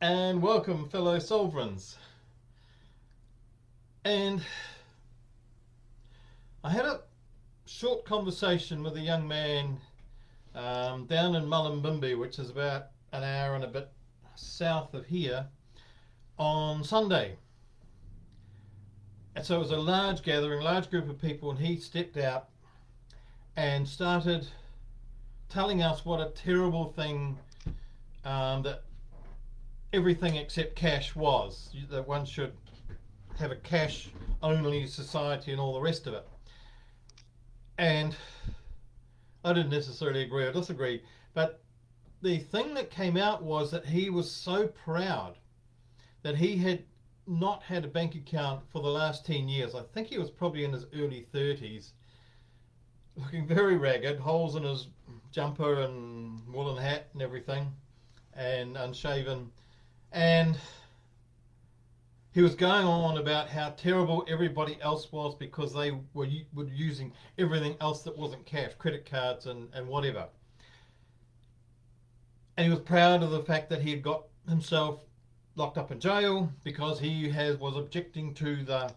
[0.00, 1.96] and welcome, fellow sovereigns.
[4.04, 4.40] And
[6.62, 7.00] I had a
[7.66, 9.78] short conversation with a young man
[10.54, 13.90] um, down in Mullumbimby, which is about an hour and a bit
[14.36, 15.46] south of here,
[16.38, 17.36] on Sunday.
[19.34, 22.50] And so it was a large gathering, large group of people, and he stepped out
[23.56, 24.46] and started
[25.48, 27.36] telling us what a terrible thing
[28.24, 28.84] um, that
[29.92, 31.74] everything except cash was.
[31.90, 32.52] That one should
[33.38, 34.10] have a cash
[34.42, 36.26] only society and all the rest of it.
[37.78, 38.16] And
[39.44, 41.02] I didn't necessarily agree or disagree,
[41.34, 41.62] but
[42.22, 45.36] the thing that came out was that he was so proud
[46.22, 46.82] that he had
[47.28, 49.74] not had a bank account for the last 10 years.
[49.74, 51.92] I think he was probably in his early 30s,
[53.16, 54.88] looking very ragged, holes in his
[55.30, 57.72] jumper and woolen hat and everything,
[58.34, 59.52] and unshaven.
[60.12, 60.58] And
[62.32, 67.12] he was going on about how terrible everybody else was because they were, were using
[67.36, 70.28] everything else that wasn't cash, credit cards and, and whatever.
[72.56, 75.00] And he was proud of the fact that he had got himself
[75.56, 78.92] locked up in jail because he has was objecting to the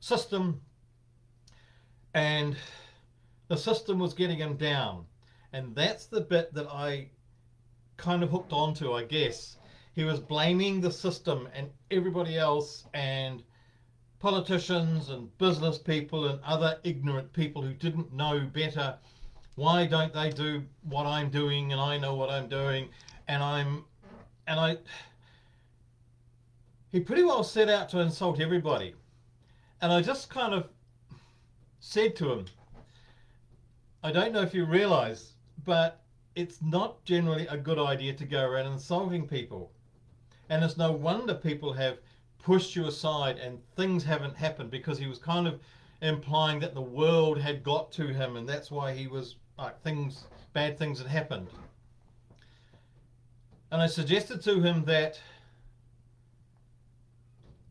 [0.00, 0.58] system
[2.14, 2.56] and
[3.48, 5.04] the system was getting him down.
[5.52, 7.10] And that's the bit that I
[7.98, 9.57] kind of hooked onto, I guess
[9.98, 13.42] he was blaming the system and everybody else and
[14.20, 18.96] politicians and business people and other ignorant people who didn't know better.
[19.56, 22.90] Why don't they do what I'm doing and I know what I'm doing
[23.26, 23.86] and I'm
[24.46, 24.76] and I
[26.92, 28.94] he pretty well set out to insult everybody.
[29.82, 30.68] And I just kind of
[31.80, 32.44] said to him,
[34.04, 35.32] I don't know if you realize,
[35.64, 36.04] but
[36.36, 39.72] it's not generally a good idea to go around insulting people.
[40.48, 41.98] And it's no wonder people have
[42.42, 45.60] pushed you aside and things haven't happened because he was kind of
[46.00, 50.24] implying that the world had got to him and that's why he was like things
[50.52, 51.48] bad things had happened.
[53.70, 55.20] And I suggested to him that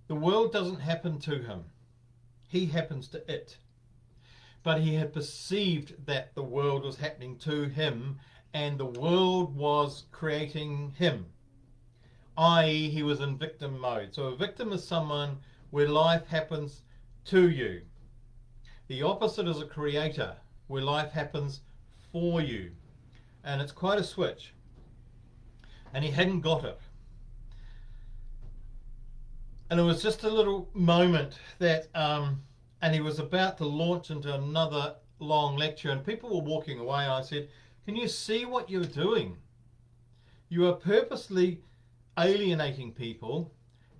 [0.07, 1.63] the world doesn't happen to him.
[2.47, 3.57] He happens to it.
[4.61, 8.19] But he had perceived that the world was happening to him
[8.53, 11.25] and the world was creating him
[12.37, 14.13] i.e., he was in victim mode.
[14.13, 15.37] So a victim is someone
[15.71, 16.83] where life happens
[17.25, 17.81] to you.
[18.87, 20.35] The opposite is a creator,
[20.67, 21.61] where life happens
[22.11, 22.71] for you.
[23.43, 24.53] And it's quite a switch.
[25.93, 26.79] And he hadn't got it.
[29.69, 32.41] And it was just a little moment that, um,
[32.81, 37.05] and he was about to launch into another long lecture, and people were walking away.
[37.05, 37.49] I said,
[37.85, 39.35] Can you see what you're doing?
[40.49, 41.61] You are purposely
[42.17, 43.51] alienating people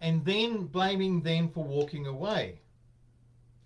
[0.01, 2.59] and then blaming them for walking away.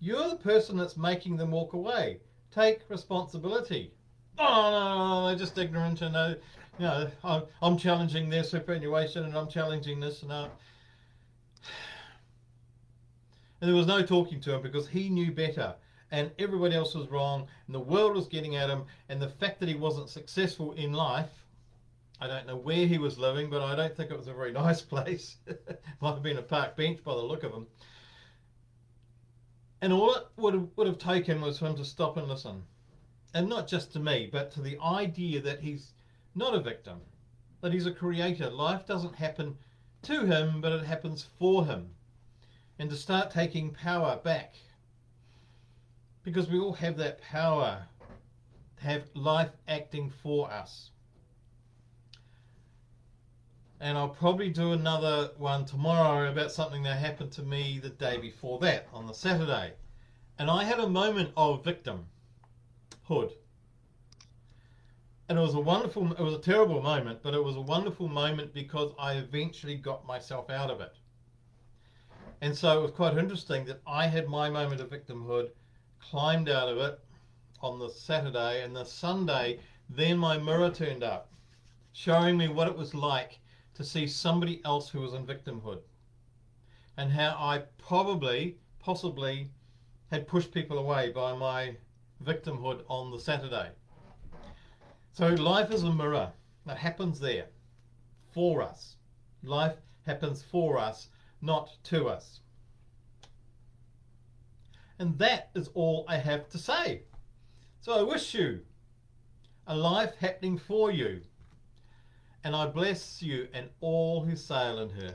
[0.00, 2.20] You're the person that's making them walk away.
[2.50, 3.92] Take responsibility.
[4.38, 6.34] Oh, no, no, they're just ignorant and, uh,
[6.78, 10.50] you know, I'm challenging their superannuation and I'm challenging this and that.
[13.60, 15.74] And there was no talking to him because he knew better
[16.10, 19.60] and everybody else was wrong and the world was getting at him and the fact
[19.60, 21.41] that he wasn't successful in life
[22.22, 24.52] I don't know where he was living, but I don't think it was a very
[24.64, 25.38] nice place.
[26.00, 27.66] Might have been a park bench by the look of him.
[29.80, 32.62] And all it would have, would have taken was for him to stop and listen.
[33.34, 35.94] And not just to me, but to the idea that he's
[36.36, 37.00] not a victim,
[37.60, 38.48] that he's a creator.
[38.48, 39.58] Life doesn't happen
[40.02, 41.90] to him, but it happens for him.
[42.78, 44.54] And to start taking power back.
[46.22, 47.84] Because we all have that power
[48.76, 50.91] to have life acting for us
[53.82, 58.16] and I'll probably do another one tomorrow about something that happened to me the day
[58.16, 59.72] before that on the Saturday.
[60.38, 62.04] And I had a moment of victimhood.
[65.28, 68.06] And it was a wonderful, it was a terrible moment, but it was a wonderful
[68.06, 70.94] moment because I eventually got myself out of it.
[72.40, 75.50] And so it was quite interesting that I had my moment of victimhood,
[75.98, 77.00] climbed out of it
[77.60, 79.58] on the Saturday, and the Sunday,
[79.90, 81.32] then my mirror turned up,
[81.92, 83.40] showing me what it was like
[83.82, 85.80] to see somebody else who was in victimhood
[86.96, 89.50] and how I probably, possibly,
[90.12, 91.74] had pushed people away by my
[92.24, 93.70] victimhood on the Saturday.
[95.12, 96.30] So life is a mirror
[96.64, 97.46] that happens there
[98.32, 98.94] for us.
[99.42, 99.74] Life
[100.06, 101.08] happens for us,
[101.40, 102.38] not to us.
[105.00, 107.02] And that is all I have to say.
[107.80, 108.60] So I wish you
[109.66, 111.22] a life happening for you
[112.44, 115.14] and I bless you and all who sail in her.